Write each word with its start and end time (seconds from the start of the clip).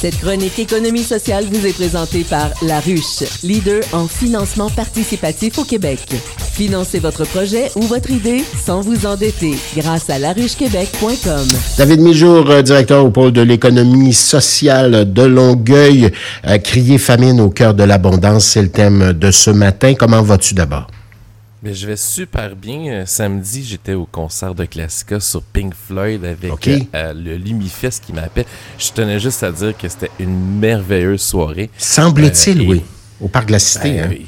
Cette 0.00 0.18
chronique 0.18 0.58
économie 0.58 1.02
sociale 1.02 1.44
vous 1.44 1.66
est 1.66 1.74
présentée 1.74 2.24
par 2.24 2.48
La 2.62 2.80
Ruche, 2.80 3.22
leader 3.42 3.82
en 3.92 4.08
financement 4.08 4.70
participatif 4.70 5.58
au 5.58 5.64
Québec. 5.64 5.98
Financez 6.54 7.00
votre 7.00 7.26
projet 7.26 7.70
ou 7.76 7.82
votre 7.82 8.10
idée 8.10 8.42
sans 8.64 8.80
vous 8.80 9.04
endetter 9.04 9.56
grâce 9.76 10.08
à 10.08 10.18
laruchequebec.com. 10.18 11.46
David 11.76 12.00
Mijour, 12.00 12.48
euh, 12.48 12.62
directeur 12.62 13.04
au 13.04 13.10
pôle 13.10 13.32
de 13.32 13.42
l'économie 13.42 14.14
sociale 14.14 15.12
de 15.12 15.22
Longueuil. 15.22 16.10
Crier 16.64 16.96
famine 16.96 17.38
au 17.38 17.50
cœur 17.50 17.74
de 17.74 17.82
l'abondance, 17.82 18.46
c'est 18.46 18.62
le 18.62 18.70
thème 18.70 19.12
de 19.12 19.30
ce 19.30 19.50
matin. 19.50 19.92
Comment 19.98 20.22
vas-tu 20.22 20.54
d'abord? 20.54 20.86
Mais 21.62 21.74
je 21.74 21.86
vais 21.86 21.96
super 21.96 22.56
bien. 22.56 22.86
Euh, 22.86 23.02
samedi, 23.04 23.62
j'étais 23.62 23.92
au 23.92 24.06
concert 24.06 24.54
de 24.54 24.64
Classica 24.64 25.20
sur 25.20 25.42
Pink 25.42 25.74
Floyd 25.74 26.24
avec 26.24 26.68
euh, 26.68 26.78
euh, 26.94 27.12
le 27.12 27.36
Lumifest 27.36 28.02
qui 28.02 28.14
m'appelle. 28.14 28.46
Je 28.78 28.90
tenais 28.92 29.20
juste 29.20 29.42
à 29.42 29.52
dire 29.52 29.76
que 29.76 29.86
c'était 29.86 30.10
une 30.18 30.58
merveilleuse 30.58 31.20
soirée. 31.20 31.68
Semble-t-il, 31.76 32.62
oui. 32.62 32.82
Au 33.20 33.28
Parc 33.28 33.48
de 33.48 33.52
la 33.52 33.58
Cité. 33.58 33.90
Ben, 33.90 34.04
hein? 34.04 34.08
oui, 34.08 34.26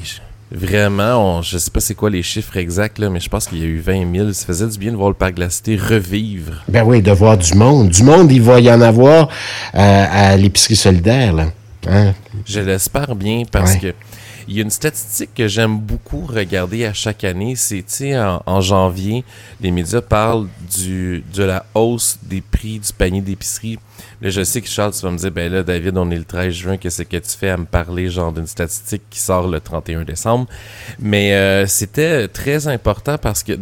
vraiment, 0.51 1.41
je 1.41 1.57
sais 1.57 1.71
pas 1.71 1.79
c'est 1.79 1.95
quoi 1.95 2.11
les 2.11 2.21
chiffres 2.21 2.55
exacts, 2.57 2.99
là, 2.99 3.09
mais 3.09 3.19
je 3.19 3.29
pense 3.29 3.47
qu'il 3.47 3.57
y 3.57 3.63
a 3.63 3.67
eu 3.67 3.79
20 3.79 4.15
000. 4.15 4.33
Ça 4.33 4.45
faisait 4.45 4.67
du 4.67 4.77
bien 4.77 4.91
de 4.91 4.97
voir 4.97 5.09
le 5.09 5.15
Parc 5.15 5.33
de 5.33 5.39
la 5.39 5.49
Cité 5.49 5.75
revivre. 5.75 6.63
Ben 6.67 6.83
oui, 6.83 7.01
de 7.01 7.11
voir 7.11 7.39
du 7.39 7.55
monde. 7.55 7.89
Du 7.89 8.03
monde, 8.03 8.31
il 8.31 8.43
va 8.43 8.59
y 8.59 8.71
en 8.71 8.81
avoir 8.81 9.29
à 9.73 10.37
l'épicerie 10.37 10.75
solidaire. 10.75 11.33
Là. 11.33 11.47
Hein? 11.87 12.13
Je 12.45 12.59
l'espère 12.59 13.15
bien 13.15 13.43
parce 13.51 13.75
que 13.77 13.93
il 14.47 14.55
y 14.55 14.59
a 14.59 14.63
une 14.63 14.69
statistique 14.69 15.33
que 15.35 15.47
j'aime 15.47 15.77
beaucoup 15.77 16.25
regarder 16.25 16.85
à 16.85 16.93
chaque 16.93 17.23
année. 17.23 17.55
C'est, 17.55 17.83
sais, 17.87 18.17
en, 18.17 18.61
janvier, 18.61 19.23
les 19.61 19.71
médias 19.71 20.01
parlent 20.01 20.47
du, 20.75 21.23
de 21.33 21.43
la 21.43 21.65
hausse 21.73 22.17
des 22.23 22.41
prix 22.41 22.79
du 22.79 22.93
panier 22.93 23.21
d'épicerie 23.21 23.79
Là, 24.23 24.29
je 24.29 24.41
sais 24.41 24.61
que 24.61 24.69
Charles, 24.69 24.93
tu 24.93 25.01
vas 25.01 25.11
me 25.11 25.17
dire, 25.17 25.31
ben 25.31 25.51
là, 25.51 25.63
David, 25.63 25.97
on 25.97 26.09
est 26.09 26.17
le 26.17 26.23
13 26.23 26.53
juin, 26.53 26.77
qu'est-ce 26.77 27.03
que 27.03 27.17
tu 27.17 27.37
fais 27.37 27.49
à 27.49 27.57
me 27.57 27.65
parler, 27.65 28.09
genre, 28.09 28.31
d'une 28.31 28.47
statistique 28.47 29.01
qui 29.09 29.19
sort 29.19 29.49
le 29.49 29.59
31 29.59 30.03
décembre? 30.03 30.47
Mais 30.97 31.33
euh, 31.33 31.65
c'était 31.67 32.29
très 32.29 32.69
important 32.69 33.17
parce 33.17 33.43
que 33.43 33.53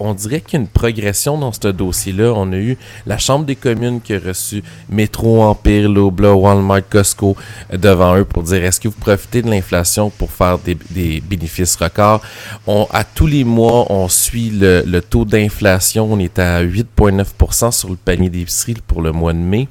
on 0.00 0.14
dirait 0.14 0.40
qu'il 0.40 0.54
y 0.54 0.56
a 0.56 0.60
une 0.62 0.68
progression 0.68 1.36
dans 1.36 1.52
ce 1.52 1.68
dossier-là. 1.68 2.32
On 2.34 2.50
a 2.52 2.56
eu 2.56 2.78
la 3.06 3.18
Chambre 3.18 3.44
des 3.44 3.56
communes 3.56 4.00
qui 4.00 4.14
a 4.14 4.18
reçu 4.18 4.62
Métro, 4.88 5.42
Empire, 5.42 5.88
Lobla, 5.90 6.34
Walmart, 6.34 6.88
Costco 6.88 7.36
euh, 7.72 7.76
devant 7.76 8.16
eux 8.16 8.24
pour 8.24 8.42
dire, 8.42 8.64
est-ce 8.64 8.80
que 8.80 8.88
vous 8.88 8.98
profitez 8.98 9.42
de 9.42 9.50
l'inflation 9.50 10.08
pour 10.08 10.30
faire 10.30 10.58
des, 10.58 11.20
bénéfices 11.20 11.76
records? 11.76 12.22
On, 12.66 12.86
à 12.90 13.04
tous 13.04 13.26
les 13.26 13.44
mois, 13.44 13.92
on 13.92 14.08
suit 14.08 14.48
le, 14.48 14.82
le 14.86 15.02
taux 15.02 15.26
d'inflation. 15.26 16.10
On 16.10 16.18
est 16.18 16.38
à 16.38 16.64
8,9% 16.64 17.70
sur 17.70 17.90
le 17.90 17.96
panier 17.96 18.30
d'épicerie 18.30 18.76
pour 18.86 19.02
le 19.02 19.12
mois 19.12 19.34
de 19.34 19.38
mai. 19.38 19.68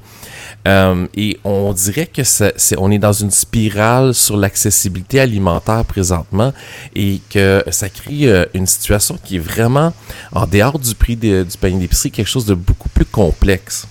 Euh, 0.66 1.06
et 1.14 1.38
on 1.44 1.72
dirait 1.72 2.06
que 2.06 2.24
c'est, 2.24 2.54
on 2.78 2.90
est 2.90 2.98
dans 2.98 3.12
une 3.12 3.30
spirale 3.30 4.14
sur 4.14 4.36
l'accessibilité 4.36 5.20
alimentaire 5.20 5.84
présentement 5.84 6.52
et 6.94 7.20
que 7.30 7.62
ça 7.70 7.88
crée 7.88 8.28
euh, 8.28 8.46
une 8.52 8.66
situation 8.66 9.18
qui 9.22 9.36
est 9.36 9.40
vraiment 9.40 9.92
en 10.32 10.46
dehors 10.46 10.78
du 10.78 10.94
prix 10.94 11.16
du 11.16 11.44
panier 11.60 11.78
d'épicerie, 11.80 12.10
quelque 12.10 12.28
chose 12.28 12.46
de 12.46 12.54
beaucoup 12.54 12.88
plus 12.88 13.04
complexe. 13.04 13.86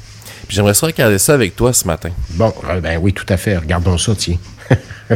j'aimerais 0.50 0.74
ça 0.74 0.88
regarder 0.88 1.18
ça 1.18 1.34
avec 1.34 1.56
toi 1.56 1.72
ce 1.72 1.88
matin. 1.88 2.10
Bon, 2.32 2.54
euh, 2.70 2.82
ben 2.82 3.00
oui, 3.02 3.14
tout 3.14 3.26
à 3.30 3.38
fait. 3.38 3.58
Regardons 3.58 3.98
ça, 3.98 4.14
tiens. 4.16 4.38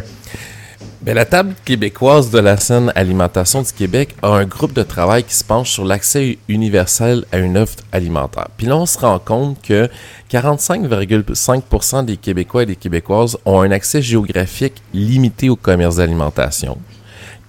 Ben, 1.02 1.16
la 1.16 1.23
table 1.23 1.55
québécoise 1.64 2.30
de 2.30 2.39
la 2.39 2.58
scène 2.58 2.92
alimentation 2.94 3.61
du 3.61 3.72
Québec 3.72 4.17
a 4.22 4.31
un 4.31 4.44
groupe 4.44 4.73
de 4.73 4.83
travail 4.83 5.23
qui 5.23 5.33
se 5.33 5.45
penche 5.45 5.72
sur 5.72 5.86
l'accès 5.86 6.38
universel 6.50 7.23
à 7.31 7.38
une 7.38 7.58
offre 7.58 7.78
alimentaire. 7.94 8.50
Puis 8.58 8.67
là, 8.67 8.75
on 8.75 8.86
se 8.86 8.97
rend 8.97 9.17
compte 9.17 9.61
que 9.61 9.89
45,5% 10.30 12.03
des 12.03 12.17
Québécois 12.17 12.64
et 12.64 12.66
des 12.66 12.75
Québécoises 12.75 13.38
ont 13.45 13.61
un 13.61 13.72
accès 13.72 14.02
géographique 14.02 14.73
limité 14.94 15.50
au 15.50 15.56
commerce 15.56 15.95
d'alimentation. 15.95 16.78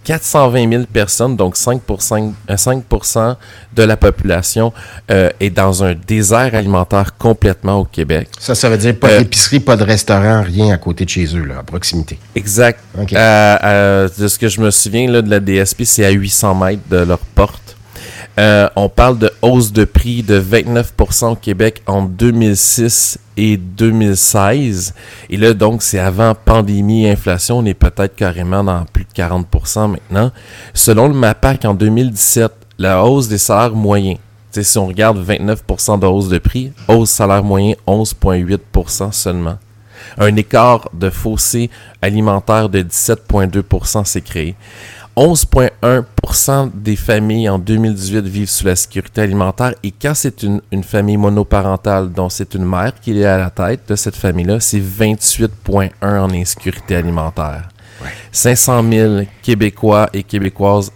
420 0.05 0.71
000 0.71 0.85
personnes, 0.93 1.37
donc 1.37 1.57
5, 1.57 1.83
5 2.57 2.83
euh, 2.91 3.35
de 3.75 3.83
la 3.83 3.97
population, 3.97 4.73
euh, 5.11 5.31
est 5.41 5.51
dans 5.51 5.85
un 5.85 5.95
désert 5.95 6.55
alimentaire 6.55 7.17
complètement 7.19 7.77
au 7.81 7.85
Québec. 7.85 8.29
Ça, 8.39 8.55
ça 8.55 8.69
veut 8.69 8.79
dire 8.79 8.99
pas 8.99 9.11
euh, 9.11 9.19
d'épicerie, 9.19 9.61
pas 9.61 9.77
de 9.77 9.85
restaurant, 9.85 10.43
rien 10.43 10.73
à 10.73 10.79
côté 10.79 11.05
de 11.05 11.11
chez 11.11 11.27
eux, 11.37 11.45
là, 11.45 11.59
à 11.59 11.63
proximité. 11.63 12.19
Exact. 12.35 12.81
de 12.97 14.29
ce 14.29 14.39
que 14.39 14.49
je 14.49 14.61
me 14.61 14.71
souviens 14.71 15.11
là, 15.11 15.23
de 15.23 15.31
la 15.31 15.41
DSP, 15.41 15.85
c'est 15.85 16.05
à 16.05 16.11
800 16.11 16.55
mètres 16.55 16.83
de 16.91 16.99
leur 16.99 17.19
porte. 17.19 17.70
Euh, 18.39 18.69
on 18.77 18.89
parle 18.89 19.19
de 19.19 19.31
hausse 19.43 19.73
de 19.73 19.85
prix 19.85 20.23
de 20.23 20.41
29% 20.41 21.33
au 21.33 21.37
Québec 21.37 21.83
en 21.87 22.03
2006 22.03 23.19
et 23.37 23.57
2016. 23.57 24.95
Et 25.29 25.37
là, 25.37 25.53
donc, 25.53 25.83
c'est 25.83 25.99
avant 25.99 26.35
pandémie 26.35 27.09
inflation. 27.09 27.59
On 27.59 27.65
est 27.65 27.75
peut-être 27.75 28.15
carrément 28.15 28.65
dans 28.65 28.85
plus 28.85 29.05
de 29.05 29.13
40% 29.13 29.91
maintenant. 29.91 30.31
Selon 30.75 31.09
le 31.09 31.15
MAPAC, 31.15 31.65
en 31.65 31.75
2017, 31.75 32.53
la 32.79 33.05
hausse 33.05 33.29
des 33.29 33.39
salaires 33.39 33.75
moyens, 33.75 34.19
si 34.53 34.79
on 34.79 34.87
regarde 34.87 35.19
29% 35.25 35.99
de 36.01 36.07
hausse 36.07 36.29
de 36.29 36.39
prix, 36.39 36.73
hausse 36.89 37.11
salaire 37.11 37.45
moyen 37.45 37.75
11,8% 37.87 39.13
seulement. 39.13 39.59
Un 40.19 40.35
écart 40.37 40.89
de 40.93 41.11
fossé 41.11 41.71
alimentaire 42.03 42.69
de 42.69 42.81
17,2% 42.81 44.05
s'est 44.05 44.21
créé. 44.23 44.55
11,1% 45.21 46.71
des 46.75 46.97
familles 46.97 47.51
en 47.51 47.59
2018 47.59 48.25
vivent 48.25 48.49
sous 48.49 48.65
la 48.65 48.75
sécurité 48.75 49.21
alimentaire. 49.21 49.75
Et 49.83 49.91
quand 49.91 50.15
c'est 50.15 50.43
une, 50.43 50.63
famille 50.83 51.19
monoparentale 51.19 52.11
dont 52.11 52.31
c'est 52.31 52.55
une 52.55 52.65
mère 52.65 52.99
qui 52.99 53.21
est 53.21 53.27
à 53.27 53.37
la 53.37 53.51
tête 53.51 53.83
de 53.87 53.97
cette 53.97 54.17
famille-là, 54.17 54.61
c'est 54.61 54.81
28,1% 54.81 55.91
en 56.03 56.31
insécurité 56.31 56.97
alimentaire. 56.97 57.69
500 58.33 58.83
000 58.91 59.21
Québécois 59.43 60.09
et 60.15 60.23
Québécoises 60.23 60.91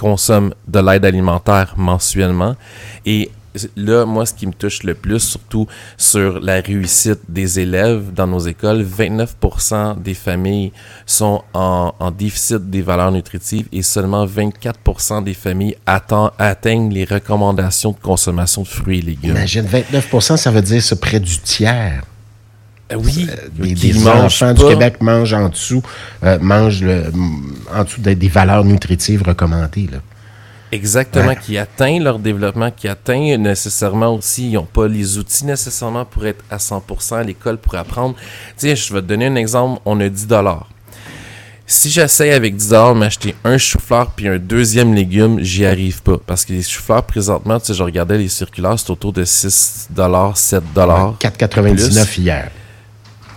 consomment 0.00 0.54
de 0.66 0.78
l'aide 0.78 1.04
alimentaire 1.04 1.74
mensuellement. 1.76 2.56
Et 3.04 3.30
là, 3.76 4.04
moi, 4.04 4.26
ce 4.26 4.34
qui 4.34 4.46
me 4.46 4.52
touche 4.52 4.82
le 4.82 4.94
plus, 4.94 5.20
surtout 5.20 5.66
sur 5.96 6.40
la 6.40 6.60
réussite 6.60 7.20
des 7.28 7.60
élèves 7.60 8.12
dans 8.12 8.26
nos 8.26 8.40
écoles, 8.40 8.84
29% 8.84 10.00
des 10.00 10.14
familles 10.14 10.72
sont 11.06 11.42
en, 11.54 11.92
déficit 12.10 12.70
des 12.70 12.82
valeurs 12.82 13.12
nutritives 13.12 13.66
et 13.72 13.82
seulement 13.82 14.26
24% 14.26 15.22
des 15.22 15.34
familles 15.34 15.76
atteignent 15.86 16.92
les 16.92 17.04
recommandations 17.04 17.92
de 17.92 17.98
consommation 18.02 18.62
de 18.62 18.68
fruits 18.68 18.98
et 18.98 19.02
légumes. 19.02 19.30
Imagine, 19.30 19.66
29%, 19.66 20.36
ça 20.36 20.50
veut 20.50 20.62
dire 20.62 20.82
ce 20.82 20.94
près 20.94 21.20
du 21.20 21.38
tiers. 21.38 22.02
Euh, 22.90 22.96
oui, 22.96 23.28
les, 23.58 24.08
enfants 24.08 24.54
du 24.54 24.64
Québec 24.64 25.02
mangent 25.02 25.34
en 25.34 25.50
dessous, 25.50 25.82
euh, 26.24 26.38
mangent 26.40 26.84
en 27.74 27.84
dessous 27.84 28.00
des, 28.00 28.14
des 28.14 28.28
valeurs 28.28 28.64
nutritives 28.64 29.22
recommandées. 29.22 29.88
Là. 29.92 29.98
Exactement, 30.70 31.34
qui 31.34 31.56
atteint 31.56 31.98
leur 31.98 32.18
développement, 32.18 32.70
qui 32.70 32.88
atteint 32.88 33.36
nécessairement 33.38 34.14
aussi, 34.14 34.50
ils 34.50 34.54
n'ont 34.54 34.64
pas 34.64 34.86
les 34.86 35.16
outils 35.16 35.46
nécessairement 35.46 36.04
pour 36.04 36.26
être 36.26 36.44
à 36.50 36.58
100% 36.58 37.16
à 37.16 37.22
l'école 37.22 37.56
pour 37.56 37.74
apprendre. 37.74 38.16
Tiens, 38.56 38.74
je 38.74 38.92
vais 38.92 39.00
te 39.00 39.06
donner 39.06 39.26
un 39.26 39.36
exemple, 39.36 39.80
on 39.86 39.98
a 40.00 40.08
10 40.08 40.26
dollars. 40.26 40.68
Si 41.66 41.90
j'essaie 41.90 42.32
avec 42.32 42.56
10 42.56 42.68
dollars 42.70 42.94
m'acheter 42.94 43.34
un 43.44 43.58
chou-fleur 43.58 44.10
puis 44.16 44.28
un 44.28 44.38
deuxième 44.38 44.94
légume, 44.94 45.40
j'y 45.40 45.66
arrive 45.66 46.02
pas. 46.02 46.16
Parce 46.26 46.44
que 46.44 46.52
les 46.52 46.62
chou-fleurs, 46.62 47.02
présentement, 47.02 47.60
tu 47.60 47.66
sais, 47.66 47.74
je 47.74 47.82
regardais 47.82 48.16
les 48.18 48.28
circulaires, 48.28 48.78
c'est 48.78 48.90
autour 48.90 49.12
de 49.12 49.24
6 49.24 49.88
dollars, 49.90 50.36
7 50.36 50.62
dollars. 50.74 51.14
4,99 51.20 52.20
hier. 52.20 52.50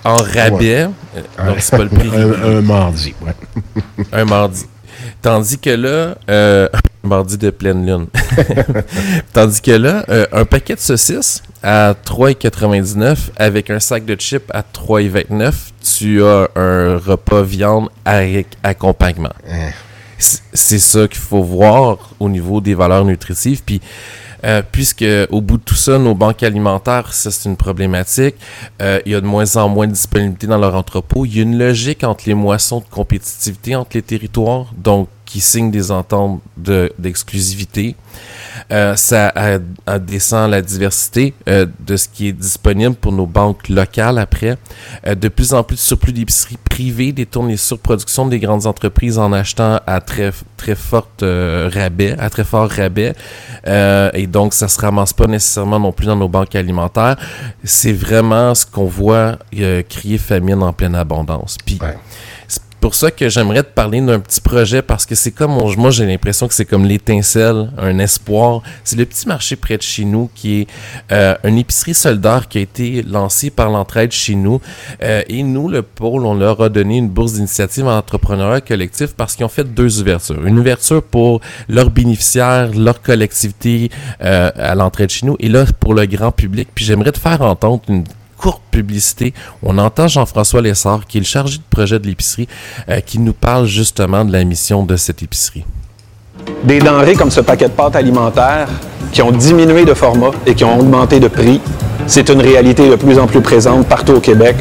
En 0.03 0.15
rabais, 0.15 0.87
euh, 0.87 1.45
donc 1.45 1.57
c'est 1.59 1.77
pas 1.77 1.83
le 1.83 1.89
prix. 1.89 2.09
un, 2.15 2.57
un, 2.57 2.61
mardi, 2.61 3.13
ouais. 3.21 3.35
un 4.11 4.25
mardi. 4.25 4.65
Tandis 5.21 5.59
que 5.59 5.69
là, 5.69 6.15
euh, 6.29 6.67
mardi 7.03 7.37
de 7.37 7.49
pleine 7.51 7.85
lune. 7.85 8.07
Tandis 9.33 9.61
que 9.61 9.71
là, 9.71 10.03
euh, 10.09 10.25
un 10.31 10.45
paquet 10.45 10.75
de 10.75 10.79
saucisses 10.79 11.43
à 11.61 11.93
3,99 12.05 13.17
avec 13.37 13.69
un 13.69 13.79
sac 13.79 14.05
de 14.05 14.15
chips 14.15 14.49
à 14.51 14.61
3,29, 14.61 15.53
tu 15.99 16.23
as 16.23 16.49
un 16.55 16.97
repas 16.97 17.43
viande 17.43 17.89
avec 18.03 18.47
accompagnement. 18.63 19.33
Hein. 19.49 19.69
C'est 20.17 20.79
ça 20.79 21.07
qu'il 21.07 21.19
faut 21.19 21.41
voir 21.41 22.11
au 22.19 22.29
niveau 22.29 22.61
des 22.61 22.75
valeurs 22.75 23.05
nutritives. 23.05 23.63
Puis, 23.63 23.81
euh, 24.43 24.61
puisque 24.71 25.05
au 25.29 25.41
bout 25.41 25.57
de 25.57 25.63
tout 25.63 25.75
ça, 25.75 25.99
nos 25.99 26.15
banques 26.15 26.43
alimentaires, 26.43 27.13
ça 27.13 27.31
c'est 27.31 27.47
une 27.47 27.57
problématique. 27.57 28.35
Euh, 28.81 28.99
il 29.05 29.11
y 29.11 29.15
a 29.15 29.21
de 29.21 29.25
moins 29.25 29.55
en 29.55 29.69
moins 29.69 29.87
de 29.87 29.93
disponibilité 29.93 30.47
dans 30.47 30.57
leur 30.57 30.75
entrepôt. 30.75 31.25
Il 31.25 31.35
y 31.35 31.39
a 31.39 31.43
une 31.43 31.57
logique 31.57 32.03
entre 32.03 32.23
les 32.27 32.33
moissons 32.33 32.79
de 32.79 32.85
compétitivité 32.89 33.75
entre 33.75 33.91
les 33.95 34.01
territoires. 34.01 34.73
Donc, 34.77 35.09
qui 35.31 35.39
signent 35.39 35.71
des 35.71 35.91
ententes 35.91 36.41
d'exclusivité. 36.57 37.95
Euh, 38.69 38.97
ça 38.97 39.33
descend 39.99 40.51
la 40.51 40.61
diversité 40.61 41.33
euh, 41.47 41.65
de 41.79 41.95
ce 41.95 42.09
qui 42.09 42.27
est 42.27 42.33
disponible 42.33 42.95
pour 42.95 43.13
nos 43.13 43.25
banques 43.25 43.69
locales 43.69 44.17
après. 44.17 44.57
Euh, 45.07 45.15
de 45.15 45.29
plus 45.29 45.53
en 45.53 45.63
plus 45.63 45.77
de 45.77 45.81
surplus 45.81 46.11
d'épiceries 46.11 46.57
privées 46.69 47.13
détournent 47.13 47.47
les 47.47 47.55
surproductions 47.55 48.27
des 48.27 48.39
grandes 48.39 48.65
entreprises 48.65 49.17
en 49.17 49.31
achetant 49.31 49.79
à 49.87 50.01
très 50.01 50.31
très 50.57 50.75
rabais, 51.21 52.15
à 52.19 52.29
très 52.29 52.43
fort 52.43 52.69
rabais. 52.69 53.13
et 53.65 54.27
donc, 54.27 54.53
ça 54.53 54.67
se 54.67 54.79
ramasse 54.81 55.13
pas 55.13 55.27
nécessairement 55.27 55.79
non 55.79 55.93
plus 55.93 56.07
dans 56.07 56.17
nos 56.17 56.29
banques 56.29 56.55
alimentaires. 56.55 57.15
C'est 57.63 57.93
vraiment 57.93 58.53
ce 58.53 58.65
qu'on 58.65 58.85
voit 58.85 59.37
crier 59.89 60.17
famine 60.17 60.61
en 60.61 60.73
pleine 60.73 60.95
abondance. 60.95 61.57
Puis, 61.65 61.79
pour 62.81 62.95
ça 62.95 63.11
que 63.11 63.29
j'aimerais 63.29 63.61
te 63.61 63.69
parler 63.69 64.01
d'un 64.01 64.19
petit 64.19 64.41
projet 64.41 64.81
parce 64.81 65.05
que 65.05 65.13
c'est 65.13 65.31
comme, 65.31 65.51
moi 65.77 65.91
j'ai 65.91 66.05
l'impression 66.05 66.47
que 66.47 66.53
c'est 66.53 66.65
comme 66.65 66.83
l'étincelle, 66.83 67.69
un 67.77 67.99
espoir. 67.99 68.63
C'est 68.83 68.95
le 68.95 69.05
petit 69.05 69.27
marché 69.27 69.55
près 69.55 69.77
de 69.77 69.83
chez 69.83 70.03
nous 70.03 70.31
qui 70.33 70.61
est 70.61 70.67
euh, 71.11 71.35
une 71.43 71.59
épicerie 71.59 71.93
solidaire 71.93 72.47
qui 72.49 72.57
a 72.57 72.61
été 72.61 73.03
lancée 73.03 73.51
par 73.51 73.69
l'entraide 73.69 74.11
chez 74.11 74.33
nous. 74.33 74.59
Euh, 75.03 75.21
et 75.29 75.43
nous, 75.43 75.69
le 75.69 75.83
pôle, 75.83 76.25
on 76.25 76.33
leur 76.33 76.59
a 76.61 76.69
donné 76.69 76.97
une 76.97 77.07
bourse 77.07 77.33
d'initiative 77.33 77.85
en 77.85 77.95
entrepreneuriat 77.95 78.61
collectif 78.61 79.13
parce 79.15 79.35
qu'ils 79.35 79.45
ont 79.45 79.49
fait 79.49 79.63
deux 79.63 80.01
ouvertures. 80.01 80.43
Une 80.45 80.57
ouverture 80.57 81.03
pour 81.03 81.39
leurs 81.69 81.91
bénéficiaires, 81.91 82.71
leur 82.75 82.99
collectivité 83.03 83.91
euh, 84.23 84.49
à 84.55 84.73
l'entraide 84.73 85.11
chez 85.11 85.27
nous 85.27 85.35
et 85.39 85.49
là 85.49 85.65
pour 85.79 85.93
le 85.93 86.07
grand 86.07 86.31
public. 86.31 86.69
Puis 86.73 86.83
j'aimerais 86.83 87.11
te 87.11 87.19
faire 87.19 87.43
entendre 87.43 87.83
une 87.89 88.03
courte 88.41 88.61
publicité, 88.71 89.33
on 89.61 89.77
entend 89.77 90.07
Jean-François 90.07 90.61
Lessard, 90.61 91.05
qui 91.07 91.19
est 91.19 91.21
le 91.21 91.25
chargé 91.25 91.57
de 91.57 91.63
projet 91.69 91.99
de 91.99 92.07
l'épicerie, 92.07 92.47
euh, 92.89 92.99
qui 92.99 93.19
nous 93.19 93.33
parle 93.33 93.67
justement 93.67 94.25
de 94.25 94.31
la 94.31 94.43
mission 94.43 94.83
de 94.83 94.95
cette 94.95 95.21
épicerie. 95.21 95.63
Des 96.63 96.79
denrées 96.79 97.13
comme 97.13 97.29
ce 97.29 97.41
paquet 97.41 97.65
de 97.65 97.73
pâtes 97.73 97.95
alimentaires 97.95 98.67
qui 99.11 99.21
ont 99.21 99.31
diminué 99.31 99.85
de 99.85 99.93
format 99.93 100.31
et 100.47 100.55
qui 100.55 100.63
ont 100.63 100.79
augmenté 100.79 101.19
de 101.19 101.27
prix, 101.27 101.61
c'est 102.07 102.29
une 102.29 102.41
réalité 102.41 102.89
de 102.89 102.95
plus 102.95 103.19
en 103.19 103.27
plus 103.27 103.41
présente 103.41 103.85
partout 103.87 104.13
au 104.13 104.19
Québec 104.19 104.55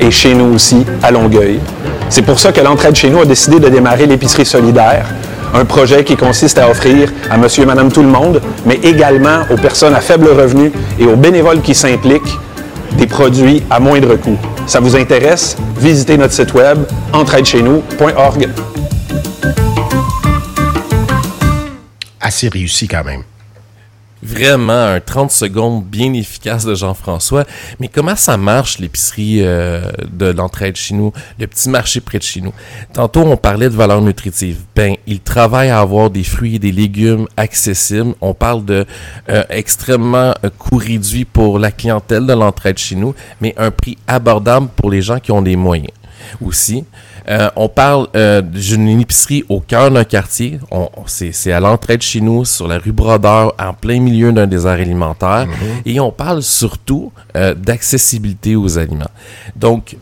et 0.00 0.10
chez 0.10 0.34
nous 0.34 0.54
aussi, 0.54 0.86
à 1.02 1.10
Longueuil. 1.10 1.60
C'est 2.08 2.22
pour 2.22 2.38
ça 2.38 2.52
que 2.52 2.60
l'entraide 2.60 2.94
chez 2.94 3.10
nous 3.10 3.20
a 3.20 3.26
décidé 3.26 3.60
de 3.60 3.68
démarrer 3.68 4.06
l'épicerie 4.06 4.46
solidaire, 4.46 5.06
un 5.54 5.64
projet 5.66 6.04
qui 6.04 6.16
consiste 6.16 6.58
à 6.58 6.70
offrir 6.70 7.12
à 7.30 7.36
monsieur 7.36 7.64
et 7.64 7.66
madame 7.66 7.92
tout 7.92 8.02
le 8.02 8.08
monde, 8.08 8.40
mais 8.64 8.76
également 8.82 9.42
aux 9.50 9.56
personnes 9.56 9.94
à 9.94 10.00
faible 10.00 10.28
revenu 10.28 10.72
et 10.98 11.04
aux 11.04 11.16
bénévoles 11.16 11.60
qui 11.60 11.74
s'impliquent, 11.74 12.38
des 12.96 13.06
produits 13.06 13.62
à 13.70 13.80
moindre 13.80 14.16
coût. 14.16 14.38
Ça 14.66 14.80
vous 14.80 14.96
intéresse? 14.96 15.56
Visitez 15.78 16.16
notre 16.16 16.32
site 16.32 16.54
web 16.54 16.78
entraidechez-nous.org. 17.12 18.48
Assez 22.20 22.48
réussi 22.48 22.88
quand 22.88 23.04
même. 23.04 23.22
Vraiment 24.28 24.72
un 24.74 25.00
30 25.00 25.30
secondes 25.30 25.84
bien 25.84 26.12
efficace 26.12 26.66
de 26.66 26.74
Jean-François. 26.74 27.46
Mais 27.80 27.88
comment 27.88 28.14
ça 28.14 28.36
marche 28.36 28.78
l'épicerie 28.78 29.38
euh, 29.40 29.90
de 30.12 30.26
l'entraide 30.26 30.76
chez 30.76 30.94
nous, 30.94 31.14
le 31.38 31.46
petit 31.46 31.70
marché 31.70 32.02
près 32.02 32.18
de 32.18 32.24
chez 32.24 32.42
nous? 32.42 32.52
Tantôt, 32.92 33.22
on 33.22 33.38
parlait 33.38 33.70
de 33.70 33.74
valeur 33.74 34.02
nutritive. 34.02 34.58
Ben, 34.76 34.96
il 35.06 35.20
travaille 35.20 35.70
à 35.70 35.80
avoir 35.80 36.10
des 36.10 36.24
fruits 36.24 36.56
et 36.56 36.58
des 36.58 36.72
légumes 36.72 37.26
accessibles. 37.38 38.14
On 38.20 38.34
parle 38.34 38.66
de 38.66 38.84
euh, 39.30 39.44
extrêmement 39.48 40.34
euh, 40.44 40.50
coût 40.58 40.76
réduit 40.76 41.24
pour 41.24 41.58
la 41.58 41.70
clientèle 41.70 42.26
de 42.26 42.34
l'entraide 42.34 42.76
chez 42.76 42.96
nous, 42.96 43.14
mais 43.40 43.54
un 43.56 43.70
prix 43.70 43.96
abordable 44.06 44.68
pour 44.76 44.90
les 44.90 45.00
gens 45.00 45.20
qui 45.20 45.32
ont 45.32 45.42
des 45.42 45.56
moyens 45.56 45.92
aussi. 46.44 46.84
Euh, 47.28 47.50
on 47.56 47.68
parle 47.68 48.06
euh, 48.16 48.40
d'une 48.40 48.88
épicerie 49.00 49.44
au 49.48 49.60
cœur 49.60 49.90
d'un 49.90 50.04
quartier. 50.04 50.58
c'est, 51.06 51.52
à 51.52 51.60
l'entrée 51.60 51.96
de 51.96 52.02
chez 52.02 52.20
nous, 52.20 52.44
sur 52.44 52.66
la 52.66 52.78
rue 52.78 52.92
Brodeur, 52.92 53.54
en 53.58 53.74
plein 53.74 54.00
milieu 54.00 54.32
d'un 54.32 54.46
désert 54.46 54.72
alimentaire. 54.72 55.46
Mhm. 55.46 55.82
Et 55.84 56.00
on 56.00 56.10
parle 56.10 56.42
surtout 56.42 57.12
euh, 57.36 57.54
d'accessibilité 57.54 58.56
aux 58.56 58.78
aliments. 58.78 59.10
Donc, 59.56 59.96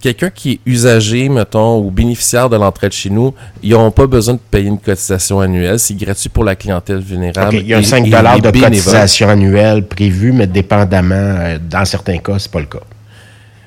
quelqu'un 0.00 0.30
qui 0.30 0.52
est 0.52 0.60
usager, 0.66 1.28
mettons, 1.28 1.78
ou 1.78 1.90
bénéficiaire 1.90 2.50
de 2.50 2.56
l'entrée 2.56 2.88
de 2.88 2.92
chez 2.92 3.10
nous, 3.10 3.34
ils 3.62 3.70
n'ont 3.70 3.90
pas 3.90 4.06
besoin 4.06 4.34
de 4.34 4.40
payer 4.50 4.68
une 4.68 4.78
cotisation 4.78 5.40
annuelle. 5.40 5.78
C'est 5.78 5.94
gratuit 5.94 6.28
pour 6.28 6.44
la 6.44 6.56
clientèle 6.56 6.98
vulnérable. 6.98 7.56
il 7.56 7.66
y 7.66 7.74
a 7.74 7.82
5 7.82 8.04
de 8.04 8.60
cotisation 8.60 9.28
annuelle 9.28 9.86
prévue, 9.86 10.32
mais 10.32 10.46
dépendamment, 10.46 11.56
dans 11.60 11.84
certains 11.84 12.18
cas, 12.18 12.38
c'est 12.38 12.50
pas 12.50 12.60
le 12.60 12.66
cas. 12.66 12.80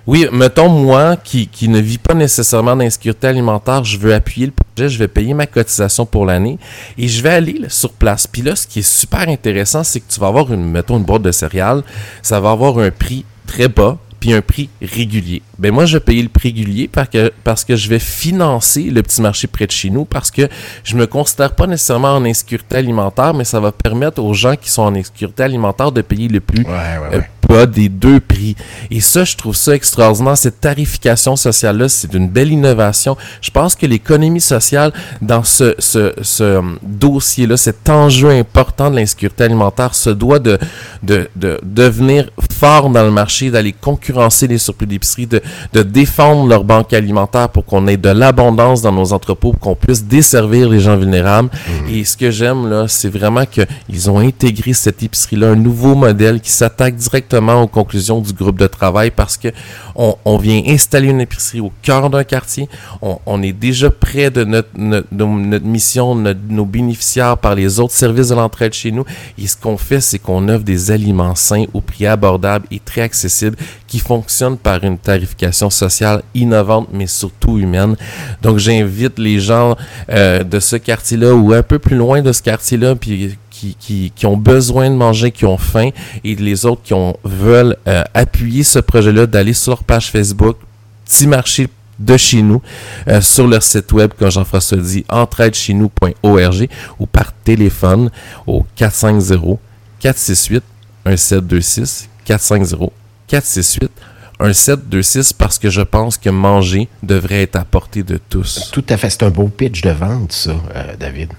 Oui, 0.10 0.26
mettons 0.32 0.70
moi 0.70 1.18
qui, 1.18 1.48
qui 1.48 1.70
ne 1.70 1.78
vis 1.78 2.00
pas 2.00 2.16
nécessairement 2.16 2.76
d'insécurité 2.76 3.28
alimentaire, 3.28 3.84
je 3.84 3.96
veux 3.96 4.12
appuyer 4.12 4.48
le 4.48 4.54
projet, 4.54 4.90
je 4.90 4.98
vais 4.98 5.08
payer 5.08 5.36
ma 5.36 5.46
cotisation 5.46 6.04
pour 6.04 6.26
l'année 6.26 6.58
et 6.98 7.08
je 7.08 7.22
vais 7.22 7.30
aller 7.30 7.62
sur 7.68 7.94
place. 7.94 8.26
Puis 8.26 8.42
là, 8.42 8.56
ce 8.56 8.66
qui 8.66 8.80
est 8.80 8.82
super 8.82 9.30
intéressant, 9.30 9.84
c'est 9.84 10.00
que 10.00 10.12
tu 10.12 10.20
vas 10.20 10.26
avoir 10.26 10.52
une, 10.52 10.66
mettons, 10.66 10.98
une 10.98 11.04
boîte 11.04 11.22
de 11.22 11.32
céréales, 11.32 11.84
ça 12.24 12.40
va 12.40 12.50
avoir 12.50 12.80
un 12.80 12.90
prix 12.90 13.24
très 13.46 13.68
bas, 13.68 14.00
puis 14.20 14.34
un 14.34 14.42
prix 14.42 14.72
régulier. 14.82 15.44
Ben 15.60 15.72
moi, 15.72 15.86
je 15.86 15.98
vais 15.98 16.04
payer 16.04 16.24
le 16.24 16.30
prix 16.30 16.50
régulier 16.50 16.88
parce 16.88 17.10
que, 17.10 17.32
parce 17.44 17.64
que 17.64 17.76
je 17.76 17.88
vais 17.88 18.00
financer 18.00 18.86
le 18.86 19.04
petit 19.04 19.22
marché 19.22 19.46
près 19.46 19.68
de 19.68 19.72
chez 19.72 19.92
nous 19.92 20.06
parce 20.06 20.32
que 20.32 20.50
je 20.84 20.96
me 20.96 21.06
considère 21.06 21.54
pas 21.54 21.68
nécessairement 21.68 22.16
en 22.16 22.26
insécurité 22.26 22.78
alimentaire, 22.78 23.36
mais 23.36 23.44
ça 23.44 23.60
va 23.60 23.72
permettre 23.72 24.24
aux 24.24 24.34
gens 24.34 24.56
qui 24.56 24.72
sont 24.72 24.82
en 24.82 24.96
insécurité 24.96 25.44
alimentaire 25.44 25.92
de 25.92 26.02
payer 26.02 26.30
le 26.30 26.40
plus 26.40 26.66
euh, 26.68 27.22
des 27.50 27.90
deux 27.90 28.20
prix. 28.20 28.56
Et 28.92 29.02
ça, 29.02 29.24
je 29.24 29.36
trouve 29.36 29.56
ça 29.56 29.74
extraordinaire. 29.76 30.38
Cette 30.38 30.62
tarification 30.62 31.36
sociale-là, 31.36 31.90
c'est 31.90 32.14
une 32.14 32.30
belle 32.30 32.52
innovation. 32.52 33.18
Je 33.42 33.52
pense 33.52 33.76
que 33.76 33.86
l'économie 33.86 34.42
sociale, 34.42 34.94
dans 35.22 35.44
ce, 35.44 35.76
ce, 35.80 36.14
ce 36.22 36.44
euh, 36.44 36.62
dossier-là, 36.84 37.58
cet 37.58 37.90
enjeu 37.90 38.30
important 38.30 38.90
de 38.90 38.96
l'insécurité 38.98 39.44
alimentaire, 39.46 39.96
se 39.96 40.10
doit 40.10 40.40
de, 40.40 40.58
de, 41.04 41.28
de 41.36 41.60
devenir 41.64 42.30
fort 42.52 42.90
dans 42.90 43.04
le 43.04 43.12
marché, 43.12 43.50
d'aller 43.52 43.74
concurrencer 43.74 44.48
les 44.48 44.58
surplus 44.58 44.88
d'épicerie, 44.88 45.28
de, 45.28 45.42
de 45.74 45.84
défendre 45.84 46.48
leur 46.48 46.64
banque 46.64 46.94
alimentaire 46.94 47.50
pour 47.50 47.66
qu'on 47.66 47.88
ait 47.88 47.98
de 47.98 48.10
l'abondance 48.10 48.82
dans 48.82 48.92
nos 48.92 49.14
entrepôts, 49.14 49.52
pour 49.52 49.60
qu'on 49.60 49.76
puisse 49.76 50.04
desservir 50.04 50.70
les 50.70 50.80
gens 50.80 50.98
vulnérables. 50.98 51.50
Mmh. 51.50 51.90
Et 51.94 52.04
ce 52.04 52.16
que 52.18 52.32
j'aime, 52.32 52.70
là, 52.70 52.88
c'est 52.88 53.10
vraiment 53.10 53.46
qu'ils 53.46 54.10
ont 54.10 54.20
intégré 54.20 54.74
cette 54.74 55.02
épicerie-là, 55.02 55.50
un 55.50 55.56
nouveau 55.56 55.96
modèle 55.96 56.42
qui 56.42 56.52
s'attaque 56.52 56.96
directement 56.96 57.39
aux 57.48 57.68
conclusions 57.68 58.22
du 58.22 58.34
groupe 58.34 58.60
de 58.60 58.68
travail 58.68 59.12
parce 59.12 59.38
que 59.38 59.50
on, 59.96 60.38
vient 60.38 60.62
installer 60.68 61.10
une 61.10 61.20
épicerie 61.20 61.60
au 61.60 61.72
cœur 61.82 62.10
d'un 62.10 62.24
quartier. 62.24 62.70
On, 63.02 63.42
est 63.42 63.52
déjà 63.52 63.90
près 63.90 64.30
de 64.30 64.46
notre, 64.46 64.70
notre, 64.78 65.66
mission, 65.66 66.16
nos 66.16 66.66
bénéficiaires 66.66 67.38
par 67.38 67.56
les 67.56 67.80
autres 67.80 67.94
services 67.94 68.30
de 68.30 68.36
l'entraide 68.36 68.74
chez 68.74 68.92
nous. 68.92 69.04
Et 69.38 69.48
ce 69.48 69.58
qu'on 69.58 69.78
fait, 69.78 70.00
c'est 70.00 70.20
qu'on 70.20 70.48
offre 70.48 70.64
des 70.64 70.92
aliments 70.92 71.36
sains 71.36 71.66
au 71.74 71.82
prix 71.82 72.06
abordable 72.06 72.66
et 72.72 72.80
très 72.80 73.02
accessible 73.02 73.58
qui 73.88 74.00
fonctionnent 74.00 74.58
par 74.58 74.84
une 74.84 74.98
tarification 74.98 75.70
sociale 75.70 76.22
innovante, 76.34 76.88
mais 76.94 77.08
surtout 77.08 77.58
humaine. 77.58 77.96
Donc, 78.42 78.58
j'invite 78.58 79.20
les 79.20 79.40
gens 79.40 79.76
euh, 80.10 80.44
de 80.44 80.60
ce 80.60 80.76
quartier-là 80.78 81.34
ou 81.34 81.54
un 81.54 81.64
peu 81.64 81.80
plus 81.80 81.98
loin 81.98 82.22
de 82.22 82.32
ce 82.32 82.42
quartier-là, 82.42 82.96
puis 82.96 83.38
qui, 83.80 84.26
ont 84.26 84.38
besoin 84.38 84.90
de 84.90 84.96
manger, 84.96 85.32
qui 85.32 85.46
ont 85.46 85.58
faim, 85.58 85.90
et 86.24 86.36
les 86.36 86.66
autres 86.66 86.82
qui 86.84 86.94
ont, 86.94 87.16
veulent 87.24 87.78
euh, 87.88 88.04
appuyer 88.14 88.64
ce 88.64 88.80
projet-là, 88.80 89.26
d'aller 89.26 89.54
sur 89.54 89.72
leur 89.72 89.84
page 89.84 90.12
Facebook, 90.12 90.58
Petit 91.06 91.28
Marché 91.28 91.68
de 92.00 92.18
chez 92.18 92.42
nous, 92.42 92.62
euh, 93.08 93.22
sur 93.22 93.48
leur 93.48 93.62
site 93.62 93.92
web, 93.92 94.12
comme 94.18 94.32
Jean-François 94.32 94.78
dit, 94.78 95.06
entraidechez-nous.org 95.10 96.70
ou 96.98 97.06
par 97.06 97.34
téléphone 97.34 98.10
au 98.48 98.66
450 98.76 99.60
468 100.00 100.64
1726 101.06 102.10
450 102.26 102.92
468 103.28 103.92
1726 104.40 105.34
parce 105.34 105.60
que 105.60 105.70
je 105.70 105.82
pense 105.82 106.18
que 106.18 106.30
manger 106.30 106.88
devrait 107.04 107.44
être 107.44 107.58
à 107.58 107.66
portée 107.66 108.04
de 108.04 108.18
tous. 108.30 108.70
Tout 108.72 108.86
à 108.90 108.96
fait. 108.96 109.10
C'est 109.10 109.24
un 109.24 109.30
beau 109.30 109.48
pitch 109.48 109.82
de 109.82 109.90
vente, 109.90 110.32
ça, 110.32 110.52
euh, 110.76 110.96
David. 110.98 111.34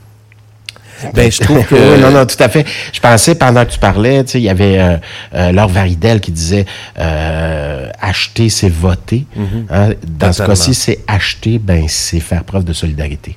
Ben, 1.15 1.31
je 1.31 1.41
trouve 1.41 1.65
que... 1.69 2.01
non, 2.01 2.11
non, 2.11 2.27
tout 2.27 2.43
à 2.43 2.49
fait. 2.49 2.67
Je 2.93 3.01
pensais, 3.01 3.35
pendant 3.35 3.65
que 3.65 3.71
tu 3.71 3.79
parlais, 3.79 4.25
tu 4.25 4.33
sais, 4.33 4.41
il 4.41 4.45
y 4.45 4.49
avait 4.49 4.79
euh, 4.79 4.97
euh 5.35 5.53
Laure 5.53 5.69
Varidel 5.69 6.21
qui 6.21 6.33
disait 6.33 6.67
euh, 6.99 7.91
acheter, 8.01 8.49
c'est 8.49 8.69
voter. 8.69 9.27
Mhm. 9.37 9.67
Hein, 9.71 9.91
dans 10.07 10.33
ce 10.33 10.43
cas-ci, 10.43 10.75
c'est 10.75 11.01
acheter, 11.07 11.59
ben, 11.59 11.85
c'est 11.89 12.21
faire 12.21 12.45
preuve 12.45 12.65
de 12.65 12.73
solidarité. 12.73 13.37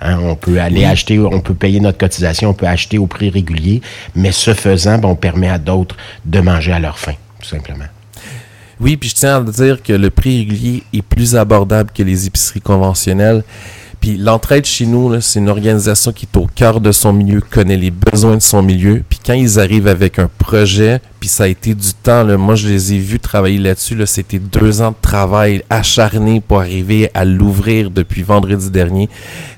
Hein, 0.00 0.18
on 0.22 0.34
peut 0.34 0.60
aller 0.60 0.84
acheter, 0.84 1.18
on 1.18 1.40
peut 1.40 1.54
payer 1.54 1.80
notre 1.80 1.98
cotisation, 1.98 2.50
on 2.50 2.54
peut 2.54 2.66
acheter 2.66 2.98
au 2.98 3.06
prix 3.06 3.30
régulier, 3.30 3.80
mais 4.14 4.30
ce 4.30 4.52
faisant, 4.52 4.98
ben, 4.98 5.08
on 5.08 5.16
permet 5.16 5.48
à 5.48 5.58
d'autres 5.58 5.96
de 6.24 6.40
manger 6.40 6.72
à 6.72 6.78
leur 6.78 6.98
faim, 6.98 7.14
tout 7.40 7.48
simplement. 7.48 7.86
Oui, 8.78 8.98
puis 8.98 9.08
je 9.08 9.14
tiens 9.14 9.38
à 9.38 9.40
dire 9.40 9.82
que 9.82 9.94
le 9.94 10.10
prix 10.10 10.38
régulier 10.38 10.82
est 10.92 11.02
plus 11.02 11.34
abordable 11.34 11.90
que 11.94 12.02
les 12.02 12.26
épiceries 12.26 12.60
conventionnelles. 12.60 13.42
Puis 14.00 14.16
l'entraide 14.16 14.64
chez 14.64 14.86
nous, 14.86 15.20
c'est 15.20 15.38
une 15.38 15.48
organisation 15.48 16.12
qui 16.12 16.26
est 16.26 16.36
au 16.36 16.46
cœur 16.46 16.80
de 16.80 16.92
son 16.92 17.12
milieu, 17.12 17.40
connaît 17.40 17.76
les 17.76 17.90
besoins 17.90 18.36
de 18.36 18.42
son 18.42 18.62
milieu. 18.62 19.02
Puis 19.08 19.18
quand 19.24 19.32
ils 19.34 19.58
arrivent 19.58 19.88
avec 19.88 20.18
un 20.18 20.28
projet, 20.38 21.00
puis 21.20 21.28
ça 21.28 21.44
a 21.44 21.48
été 21.48 21.74
du 21.74 21.92
temps, 21.94 22.22
là, 22.22 22.36
moi 22.36 22.54
je 22.54 22.68
les 22.68 22.94
ai 22.94 22.98
vus 22.98 23.18
travailler 23.18 23.58
là-dessus, 23.58 23.94
là, 23.94 24.06
c'était 24.06 24.38
deux 24.38 24.80
ans 24.82 24.90
de 24.90 24.96
travail 25.00 25.62
acharné 25.70 26.40
pour 26.40 26.60
arriver 26.60 27.10
à 27.14 27.24
l'ouvrir 27.24 27.90
depuis 27.90 28.22
vendredi 28.22 28.70
dernier. 28.70 29.08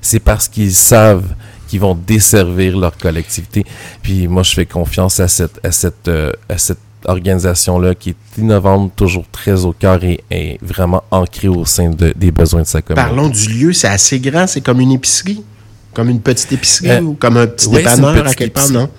C'est 0.01 0.19
parce 0.19 0.47
qu'ils 0.47 0.73
savent 0.73 1.35
qui 1.69 1.77
vont 1.77 1.93
desservir 1.95 2.77
leur 2.77 2.97
collectivité. 2.97 3.63
Puis 4.01 4.27
moi, 4.27 4.41
je 4.41 4.53
fais 4.53 4.65
confiance 4.65 5.19
à 5.19 5.27
cette, 5.27 5.59
à 5.63 5.71
cette, 5.71 6.07
euh, 6.07 6.31
à 6.49 6.57
cette 6.57 6.79
organisation-là 7.05 7.95
qui 7.95 8.11
est 8.11 8.37
innovante, 8.37 8.93
toujours 8.95 9.25
très 9.31 9.65
au 9.65 9.73
cœur 9.73 9.99
et, 10.03 10.57
vraiment 10.61 11.03
ancrée 11.11 11.47
au 11.47 11.65
sein 11.65 11.91
des 11.91 12.31
besoins 12.31 12.61
de 12.61 12.67
sa 12.67 12.81
communauté. 12.81 13.15
Parlons 13.15 13.29
du 13.29 13.47
lieu, 13.49 13.73
c'est 13.73 13.87
assez 13.87 14.19
grand, 14.19 14.47
c'est 14.47 14.61
comme 14.61 14.79
une 14.79 14.91
épicerie, 14.91 15.43
comme 15.93 16.09
une 16.09 16.21
petite 16.21 16.51
épicerie 16.51 16.89
euh, 16.89 17.01
ou 17.01 17.13
comme 17.13 17.37
un 17.37 17.47
petit 17.47 17.69
dépanneur 17.69 18.27
à 18.27 18.33
quelque 18.33 18.53
part, 18.53 18.69
non? 18.69 18.89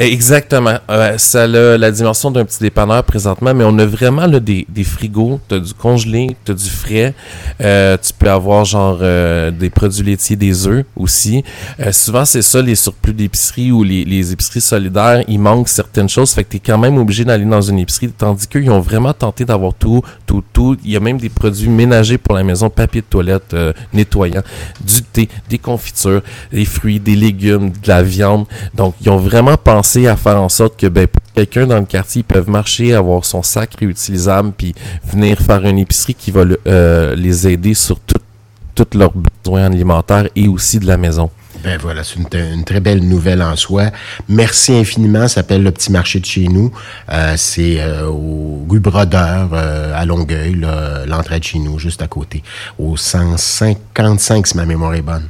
Exactement. 0.00 0.78
ça 1.18 1.44
a 1.44 1.46
la 1.46 1.90
dimension 1.92 2.32
d'un 2.32 2.44
petit 2.44 2.58
dépanneur 2.58 3.04
présentement, 3.04 3.54
mais 3.54 3.62
on 3.64 3.78
a 3.78 3.86
vraiment 3.86 4.26
là, 4.26 4.40
des, 4.40 4.66
des 4.68 4.82
frigos. 4.82 5.40
Tu 5.48 5.54
as 5.54 5.60
du 5.60 5.72
congelé, 5.72 6.36
tu 6.44 6.50
as 6.50 6.54
du 6.54 6.68
frais. 6.68 7.14
Euh, 7.60 7.96
tu 8.02 8.12
peux 8.12 8.28
avoir 8.28 8.64
genre 8.64 8.98
euh, 9.02 9.52
des 9.52 9.70
produits 9.70 10.02
laitiers, 10.04 10.34
des 10.34 10.66
œufs 10.66 10.84
aussi. 10.96 11.44
Euh, 11.78 11.92
souvent, 11.92 12.24
c'est 12.24 12.42
ça, 12.42 12.60
les 12.60 12.74
surplus 12.74 13.12
d'épicerie 13.12 13.70
ou 13.70 13.84
les, 13.84 14.04
les, 14.04 14.32
épiceries 14.32 14.60
solidaires, 14.60 15.22
il 15.28 15.38
manque 15.38 15.68
certaines 15.68 16.08
choses. 16.08 16.32
Fait 16.32 16.42
que 16.42 16.50
tu 16.50 16.56
es 16.56 16.60
quand 16.60 16.78
même 16.78 16.98
obligé 16.98 17.24
d'aller 17.24 17.44
dans 17.44 17.62
une 17.62 17.78
épicerie, 17.78 18.08
tandis 18.10 18.48
qu'ils 18.48 18.70
ont 18.72 18.80
vraiment 18.80 19.12
tenté 19.12 19.44
d'avoir 19.44 19.74
tout, 19.74 20.02
tout, 20.26 20.42
tout. 20.52 20.76
Il 20.84 20.90
y 20.90 20.96
a 20.96 21.00
même 21.00 21.18
des 21.18 21.28
produits 21.28 21.68
ménagers 21.68 22.18
pour 22.18 22.34
la 22.34 22.42
maison, 22.42 22.68
papier 22.68 23.00
de 23.00 23.06
toilette 23.06 23.54
nettoyant, 23.92 24.42
du 24.84 25.02
thé, 25.02 25.28
des 25.48 25.58
confitures, 25.58 26.22
des 26.52 26.64
fruits, 26.64 26.98
des 26.98 27.14
légumes, 27.14 27.70
de 27.70 27.88
la 27.88 28.02
viande. 28.02 28.46
Donc, 28.74 28.96
ils 29.00 29.10
ont 29.10 29.18
vraiment 29.18 29.56
pensé 29.56 29.83
à 30.08 30.16
faire 30.16 30.40
en 30.40 30.48
sorte 30.48 30.78
que 30.78 30.86
ben, 30.86 31.06
quelqu'un 31.34 31.66
dans 31.66 31.78
le 31.78 31.84
quartier 31.84 32.22
peut 32.22 32.42
marcher, 32.46 32.94
avoir 32.94 33.24
son 33.24 33.42
sac 33.42 33.74
réutilisable, 33.78 34.52
puis 34.56 34.74
venir 35.04 35.38
faire 35.38 35.64
une 35.64 35.78
épicerie 35.78 36.14
qui 36.14 36.30
va 36.30 36.44
euh, 36.66 37.14
les 37.14 37.46
aider 37.46 37.74
sur 37.74 37.98
tous 38.00 38.98
leurs 38.98 39.12
besoins 39.12 39.66
alimentaires 39.66 40.28
et 40.34 40.48
aussi 40.48 40.78
de 40.78 40.86
la 40.86 40.96
maison. 40.96 41.30
Ben 41.62 41.78
voilà, 41.80 42.02
c'est 42.02 42.16
une, 42.16 42.64
très 42.64 42.80
belle 42.80 43.06
nouvelle 43.06 43.40
en 43.42 43.56
soi. 43.56 43.84
Merci 44.28 44.72
infiniment. 44.74 45.28
Ça 45.28 45.36
s'appelle 45.36 45.62
le 45.62 45.70
petit 45.70 45.92
marché 45.92 46.20
de 46.20 46.26
chez 46.26 46.48
nous. 46.48 46.72
Euh, 47.10 47.34
c'est 47.36 47.80
euh, 47.80 48.06
au 48.06 48.66
rue 48.68 48.80
Brodeur 48.80 49.54
à 49.54 50.04
Longueuil, 50.04 50.66
l'entrée 51.06 51.38
de 51.38 51.44
chez 51.44 51.58
nous, 51.58 51.78
juste 51.78 52.02
à 52.02 52.06
côté, 52.06 52.42
au 52.78 52.96
155 52.96 54.46
si 54.46 54.56
ma 54.56 54.66
mémoire 54.66 54.94
est 54.94 55.02
bonne. 55.02 55.28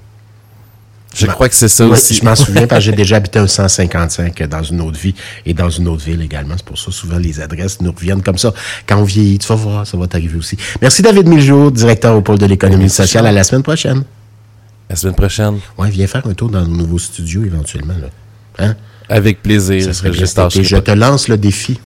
Je 1.14 1.26
crois 1.26 1.48
que 1.48 1.54
c'est 1.54 1.68
ça 1.68 1.86
aussi. 1.86 2.14
Je 2.14 2.24
m'en 2.24 2.34
souviens 2.34 2.66
parce 2.66 2.84
que 2.84 2.90
j'ai 2.90 2.96
déjà 2.96 3.16
habité 3.18 3.38
un 3.38 3.46
155 3.46 4.42
dans 4.48 4.62
une 4.62 4.80
autre 4.80 4.98
vie 4.98 5.14
et 5.46 5.54
dans 5.54 5.70
une 5.70 5.88
autre 5.88 6.04
ville 6.04 6.20
également. 6.22 6.54
C'est 6.56 6.66
pour 6.66 6.78
ça 6.78 6.90
souvent 6.90 7.18
les 7.18 7.40
adresses 7.40 7.80
nous 7.80 7.92
reviennent 7.92 8.22
comme 8.22 8.38
ça. 8.38 8.52
Quand 8.86 8.98
on 8.98 9.04
vieillit, 9.04 9.38
tu 9.38 9.46
vas 9.46 9.54
voir, 9.54 9.86
ça 9.86 9.96
va 9.96 10.06
t'arriver 10.06 10.38
aussi. 10.38 10.56
Merci 10.82 11.02
David 11.02 11.28
Miljour, 11.28 11.70
directeur 11.70 12.16
au 12.16 12.20
pôle 12.20 12.38
de 12.38 12.46
l'économie 12.46 12.90
sociale. 12.90 13.26
À 13.26 13.32
la 13.32 13.44
semaine 13.44 13.62
prochaine. 13.62 14.04
La 14.90 14.96
semaine 14.96 15.14
prochaine. 15.14 15.58
Oui, 15.78 15.90
viens 15.90 16.06
faire 16.06 16.26
un 16.26 16.34
tour 16.34 16.50
dans 16.50 16.62
nos 16.62 16.76
nouveaux 16.76 16.98
studios 16.98 17.44
éventuellement. 17.44 17.94
Hein? 18.58 18.74
Avec 19.08 19.42
plaisir. 19.42 19.84
Ça 19.84 19.92
serait 19.92 20.12
Je 20.12 20.76
te 20.76 20.90
lance 20.90 21.28
le 21.28 21.36
défi. 21.36 21.78